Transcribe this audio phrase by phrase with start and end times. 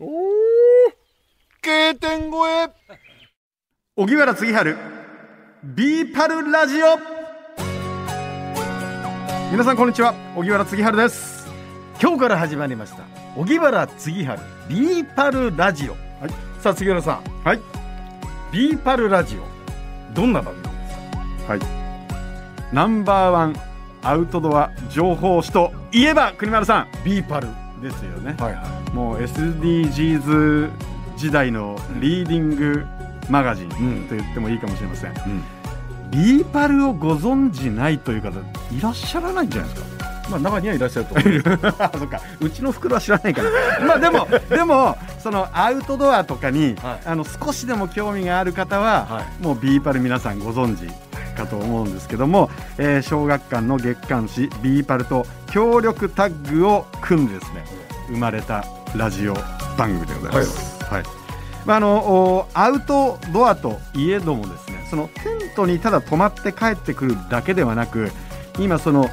[0.00, 0.10] おお
[1.60, 2.68] K 点超え。
[3.96, 4.76] 荻原次春
[5.64, 6.96] ビーパルラジオ。
[9.50, 11.48] 皆さんこんにちは荻原次春です。
[12.00, 13.02] 今日から始まりました
[13.36, 16.30] 荻原次春ビーパルラジオ、はい、
[16.60, 17.24] さあ杉原さん。
[17.42, 17.60] はい。
[18.52, 21.52] ビーパルラジオどんな番組ですか？
[21.54, 21.60] はい。
[22.72, 23.56] ナンバーワン
[24.02, 26.88] アウトドア情報誌といえば国丸さん。
[27.04, 27.48] ビーパル
[27.82, 30.70] ですよね、はいはい、もう SDGs
[31.16, 32.86] 時代のリーディング
[33.28, 33.68] マガジン
[34.08, 35.42] と言ってもいいかもしれません、うん、
[36.10, 38.38] ビーパルをご存じないという方
[38.74, 39.98] いらっしゃらないんじゃないですか？
[40.30, 41.40] まあ中にはいらっしゃると思う
[41.98, 42.20] そっか。
[42.40, 43.50] うちのお袋は知らないから。
[43.86, 50.86] まあでもでもそのアウトドアとかに、はい、あの少しでも興味がある方は、はい、もうビーパル皆さんご存知
[51.34, 57.64] かと思うんですけども、えー、小学館の月刊誌ビーパルと協力タッグを組んでですね
[58.08, 58.64] 生まれた
[58.96, 59.34] ラジオ
[59.76, 60.84] 番組でございます。
[60.84, 61.18] はい、はい。
[61.66, 68.10] まあ、あのアウトドアといえどもですねそのテントにただ泊まって帰ってくるだけではなく
[68.58, 69.10] 今その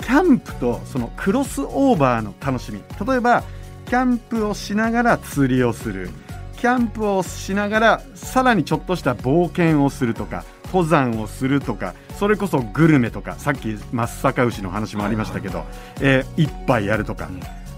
[0.00, 2.80] キャンプとそのクロスオーバーの楽しみ。
[3.06, 3.44] 例えば
[3.86, 6.10] キャンプをしながら釣りをする。
[6.56, 15.64] キャンプをしながらさらにちょっとした冒険をするとか登山をするとかそれこそグルメとかさっき松阪牛の話もありましたけど、
[16.00, 17.28] えー、一杯やるとか、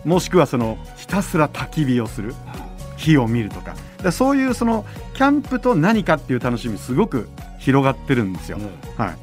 [0.04, 2.34] もしくはそのひたすら焚き火をする
[2.96, 3.74] 火を見るとか。
[4.12, 8.58] そういうそのキャンプと何かっていう楽しみすごく広がってるんですよ。
[8.58, 9.16] うん、はい。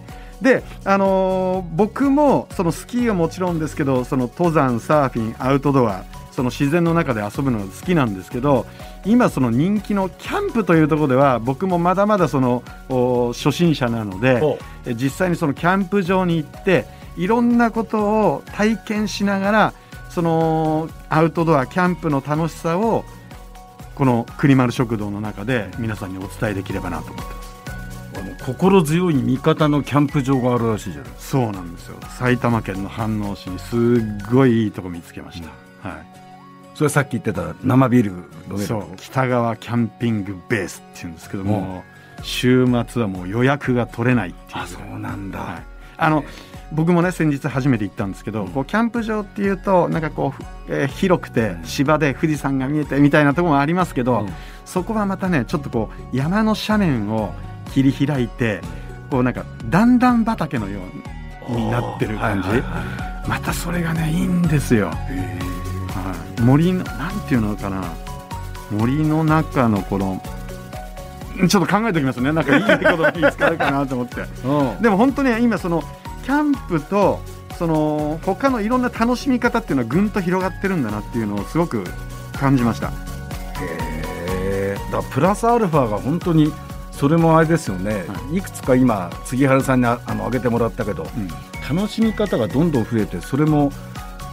[0.44, 8.68] で、あのー、僕もそのスキーはもちろんですけどその登山サーフィンアウトドアその自然の中で遊ぶのが好きなんですけど
[9.04, 12.62] 今その人気のキャンプというところでは僕もまだまだその
[13.34, 14.60] 初心者なので
[14.94, 16.86] 実際にそのキャンプ場に行って
[17.18, 19.74] いろんなことを体験しながら
[20.18, 23.06] そのアウトドアキャンプの楽しさを
[23.94, 27.64] この国丸食堂の中で皆さんにお伝えできればなと思ってます。
[28.16, 31.12] あの心強い味方のキャンプ場があるらしいじゃない。
[31.20, 31.98] そうなんですよ。
[32.18, 35.50] 埼玉県の飯能市にすっごいいいとこ見つけました、
[35.88, 36.06] うん、はい。
[36.74, 38.86] それさっき言ってた生ビール飲そう。
[38.96, 41.84] 北川キャンピングベースっていうんですけども、
[42.18, 44.64] うん、週末はもう予約が取れないっていう。
[44.64, 45.64] あそうなんだ、はい、
[45.98, 46.24] あの
[46.72, 54.30] 僕もね先日初めて行ったんですけど、うん、こうキャンプ場っていうとなんかこう、えー、広くて芝で富士山が見えてみたいなところもありますけど、うん、
[54.66, 57.34] そこはまたねちょっとこう山の斜面を
[57.74, 58.62] 切り開いて
[59.10, 60.80] こうなんか段々畑のよ
[61.48, 64.88] うになってる感じ、はいはいはい、またそれがねいいんですよ。
[64.88, 67.84] はい、森のなんていうのかな。
[68.70, 70.22] 森の中のこの
[71.48, 72.32] ちょっと考えておきますね。
[72.32, 75.84] なんかいいこと気使うかなと思って、うん、でも本当に今その
[76.24, 77.20] キャンプと
[77.58, 81.84] その他のいろんな楽しみ方っていうのはぐんと広がってるんだなっていうのをすごく
[82.34, 82.90] 感じました。
[82.90, 82.92] へ
[84.40, 86.52] えだプラスアルファが本当に
[86.92, 93.72] それもあれですよね、はい、いくつか今杉原さんにあの挙げてもらったけど、うん、楽しみ方がどんどん増えてそれも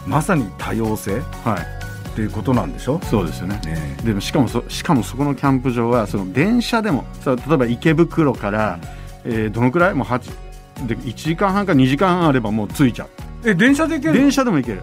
[0.07, 1.84] まさに多様性、はい、
[2.15, 3.01] っていうことなんでしょ？
[3.03, 8.79] そうですよね、ね、でもしかもそしかもそこのキャンプ場はその電車でも例えば池袋から、
[9.25, 9.93] うん、えー、どのくらい？
[9.93, 13.09] もうで1時間半か2時間半あればもう着いちゃう。
[13.43, 14.81] え電車で行ける電車でも行ける。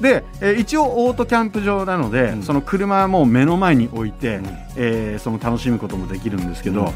[0.00, 4.46] で、えー、一応オートキャンプ場なので、うん、その車はもう目の前に置いて、うん、
[4.76, 6.92] えー、その楽しむこともできるんですけど、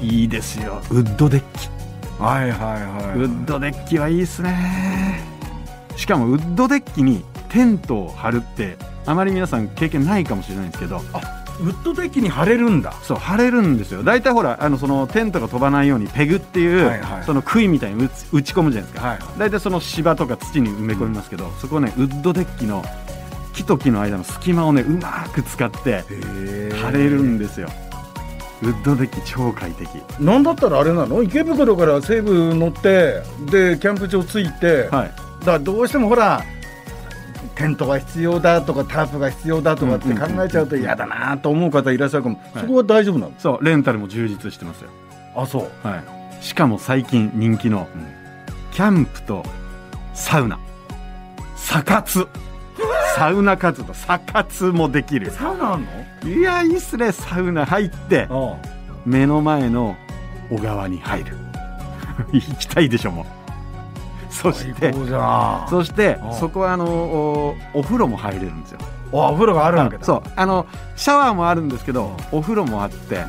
[0.00, 0.82] うん、いいですよ。
[0.90, 1.68] ウッドデッキ。
[2.22, 5.20] はいはいはい、ウッドデッキはいいですね。
[5.96, 11.02] しかもウッドデッキにテントを張るってあまり皆さん経験ないかもしれないんですけど。
[11.12, 12.94] あウッドデッキに貼れるんだ。
[13.02, 14.02] そう貼れるんですよ。
[14.02, 22.82] 大体ほらあのそのテントが飛ばないようにペグっていう、はいはい、その杭みたいに打ち込むじゃないですか、はいはい、大体その芝とか土に埋め込みますけど、うん、そこねウッドデッキの
[23.52, 26.02] 木と木の間の隙間をねうまく使って
[26.76, 27.68] 貼れるんですよ。
[28.62, 29.90] ウッドデッキ超快適。
[30.18, 31.22] なんだったらあれなの？
[31.22, 36.42] 池袋から西武乗ってでキャンプ場着いて、はい、だどうしてもほら
[37.60, 43.32] テントが必要だとかタープが必要だとかって考えちゃうと嫌だなと思う方いらっしゃるかも、そこは大丈夫なの？
[43.36, 44.88] そうレンタルも充実してますよ。
[45.36, 45.98] あそう、は
[46.40, 47.86] い、しかも最近人気の、
[48.72, 49.44] キャンプと
[50.14, 50.58] サウナ。
[51.54, 52.26] サ活
[53.14, 53.92] サウナ活動。
[53.92, 55.30] サ活もできる。
[55.30, 56.30] サウナあんの？
[56.30, 57.12] いやいいっすね。
[57.12, 58.26] サウナ入って
[59.04, 59.96] 目の前の
[60.48, 61.36] 小川に入る。
[62.32, 63.26] 行きたいでしょもう
[64.32, 64.94] そして
[65.68, 68.78] そしてそこはあのおお風呂も入れるんですよ。
[69.12, 70.04] お風呂があるわけだ。
[70.04, 70.66] そうあの
[70.96, 73.24] シャワーもあるんですけどお風呂もあって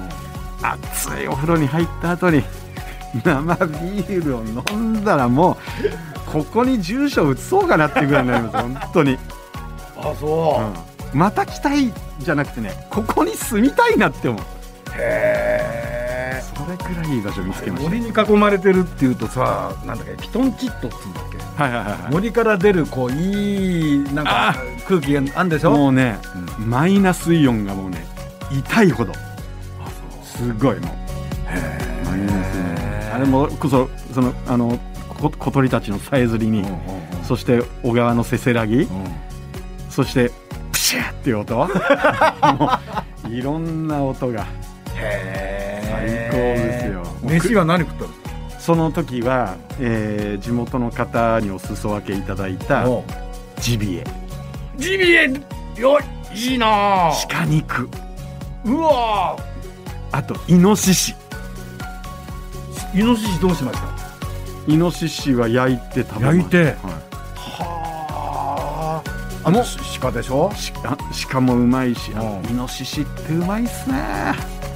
[0.62, 2.44] 熱いお風呂に入った後に
[3.26, 5.58] 生ビールを飲んだらも
[6.28, 9.18] うここに住所移そうかなっていうぐらいになります 本当に。
[9.98, 10.62] あそ
[11.14, 14.42] う、また来たいじゃなくてねここに住みたいなって思う。
[14.42, 14.48] へ
[14.98, 15.51] えそ
[16.72, 21.38] れくらいいい場所見つけました、森に囲まれてるっていうとさなんだっけピトンチットっつうんだっけ？
[21.64, 22.12] はいはいはいはい。
[22.12, 24.56] 森から出るこういいなんか
[24.88, 25.72] 空気があんでしょ？
[25.72, 26.18] もうね、
[26.58, 28.06] マイナスイオンがもうね
[28.52, 29.14] 痛いほど。
[30.24, 30.92] すごいもう。
[32.10, 32.64] マイナスイオ
[33.12, 33.16] ン。
[33.16, 34.80] あれもこそそのあの
[35.10, 36.66] こ小鳥たちのさえずりに、
[37.28, 38.88] そして小川のせせらぎ、
[39.90, 40.32] そして
[40.72, 41.58] プシャーっていう音。
[42.58, 42.70] も
[43.28, 44.46] ういろんな音が。
[44.96, 45.51] へ最高
[46.32, 47.04] ですよ。
[47.24, 48.10] 飯は何食ったの？
[48.60, 53.04] その時は、えー地元の方にお裾分けいただいたお
[53.60, 54.04] ジビエ。
[54.78, 55.30] ジビエ？
[55.78, 56.00] よ
[56.34, 57.14] いいなあ。
[57.30, 57.90] 鹿肉。
[58.66, 59.36] うわ
[60.12, 60.24] あ。
[60.24, 61.16] とイノシシ。
[62.94, 63.88] イノシシどうしました？
[64.72, 66.58] イノシシは焼いて食べます焼いて。
[66.58, 66.68] はい。
[66.74, 67.02] は
[69.44, 69.64] あもう
[70.00, 70.52] 鹿でしょ？
[70.84, 70.98] 鹿
[71.30, 72.50] 鹿もうまいし、あうん。
[72.52, 73.96] イノシシってうまいっすね。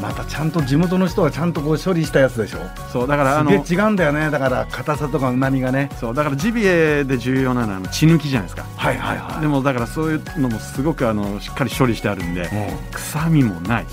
[0.01, 2.59] またちゃんと地元の人はちゃんとこう処理したやつでしょ？
[2.91, 4.29] そうだからあの違うんだよね。
[4.29, 5.89] だから硬さとかうまみがね。
[5.99, 8.63] そうだからジビエで重要なのはあの血抜きじゃないですか。
[8.75, 12.47] はいはいはでもだからそういうのもすごくあのしっかり処理してあるんでう
[12.93, 13.83] 臭みもない。
[13.83, 13.87] ん。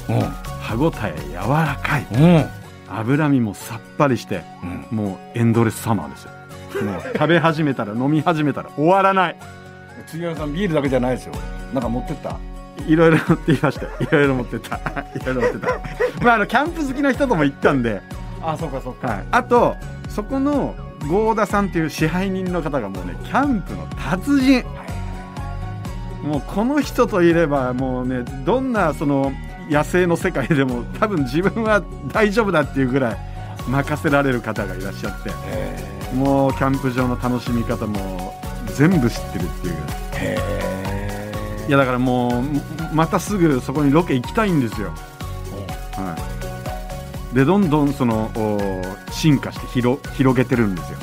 [0.61, 2.07] 歯ごたえ柔らかい。
[2.89, 4.43] 脂身もさっぱりして
[4.91, 4.97] うん。
[4.97, 6.31] もうエンドレスサマーですよ。
[6.83, 9.37] もう食べ始めたら飲み始めたら終わらない
[10.07, 11.35] 杉原さんビールだけじゃないですよ。
[11.73, 12.39] なんか持ってった？
[12.87, 13.87] いろいろ持っていました。
[13.87, 14.77] いろいろ持ってった。
[15.15, 15.69] いろいろ持ってた。
[16.25, 18.01] まああのキャンプ好きな人とも行ったんで。
[18.43, 19.09] あそうかそうか。
[19.09, 19.77] はい、あと
[20.09, 20.75] そこの
[21.09, 24.65] 合田さんっていう支配人の方がもうねキャンプの達人。
[26.23, 29.33] もうこの人といればもうねどんなその
[29.69, 31.83] 野生の世界でも多分自分は
[32.13, 33.17] 大丈夫だっていうぐらい
[33.69, 35.31] 任せられる方がいらっしゃって。
[35.31, 38.35] へもうキャンプ場の楽しみ方も
[38.75, 40.39] 全部知ってるっていうぐらいえ
[41.65, 44.93] へいやだからもうまたすぐそこにロケ行きたいんですよ。
[45.95, 46.17] は
[47.33, 48.83] い、でどんどんそのお
[49.13, 50.99] 進化して広広げてるんですよ、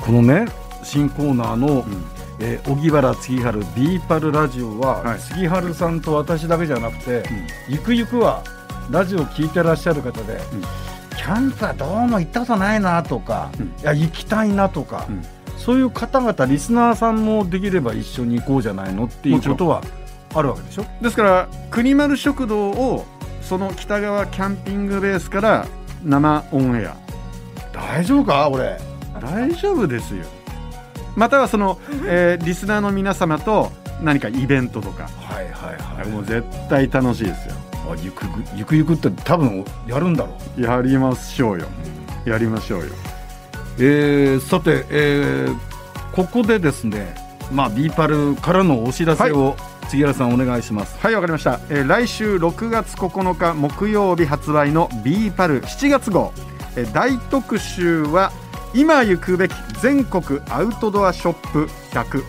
[0.00, 0.46] このね
[0.82, 2.04] 新コーナーのうん。
[2.38, 5.18] えー荻原次春ビーパルラジオは、はい。
[5.18, 7.24] 杉春さんと私だけじゃなくて、
[7.66, 8.42] ゆくゆくは
[8.90, 10.60] ラジオを聞いてらっしゃる方で、うん。
[11.16, 13.66] キャンプはどうも行ったことないなとか、うん。
[13.66, 15.22] いや行きたいなとか、うん
[15.66, 19.82] そういう方々リスナーさんもできれば一緒に行こうじゃないのっていうことは
[20.32, 20.86] あるわけでしょ？
[21.02, 23.04] ですから国丸食堂を
[23.42, 25.66] その北川キャンピングベースから
[26.04, 26.96] 生オンエア。
[27.72, 28.48] 大丈夫か？
[28.48, 28.78] 俺
[29.20, 30.24] 大丈夫ですよ。
[31.16, 35.08] またはその、えーリスナーの皆様と何かイベントとか。
[35.18, 36.08] はいはいはい。
[36.08, 37.54] もう絶対楽しいですよ。
[37.90, 38.24] あゆく
[38.54, 40.62] ゆくゆくって多分やるんだろう。
[40.62, 41.66] やりましょうよ。
[42.24, 42.86] やりましょうよ
[43.78, 45.76] えーさて、えー
[46.12, 47.14] ここでですね、
[47.52, 49.54] まあ、ビーパルからのお知らせを、
[49.90, 50.96] 杉原さんお願いします。
[50.98, 56.32] はいわかりました、えー来週6月9日木曜日発売の ビーパル7月号、
[56.74, 58.32] えー大特集は
[58.74, 62.22] 今行くべき全国アウトドアショップ100、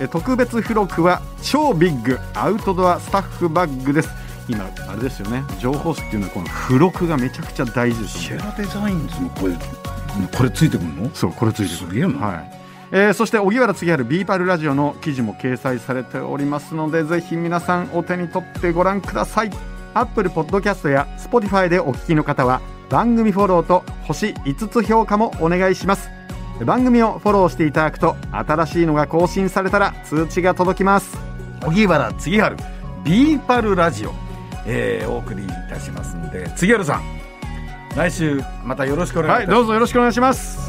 [0.00, 4.08] えー特別付録は超ビッグアウトドアスタッフバッグです。
[4.48, 5.44] 今あれですよね。
[5.58, 8.42] 情報誌っていうのはこの付録がめちゃくちゃ大事ですよね。
[8.42, 9.54] シェラデザインズのこれ
[10.36, 11.10] これついてくるの？
[11.14, 12.60] そうこれついてるすげえな、はい。
[12.92, 19.50] えーそして荻原次春ビーパルラジオの記事も掲載されておりますのでぜひ皆さんお手に取ってご覧ください。
[19.94, 22.60] アップルポッドキャストや Spotify でお聞きの方は
[22.90, 26.10] 番組フォローと星5つ評価もお願いします。
[26.64, 31.16] 番組をフォローしていただくと新しいのが更新されたら通知が届きます。
[31.66, 32.56] 荻原次春
[33.04, 34.12] ビーパルラジオ、
[34.66, 37.02] えーお送りいたしますので杉原さん
[37.96, 39.48] 来週またよろしくお願いします。
[39.48, 40.63] はいどうぞよろしくお願いします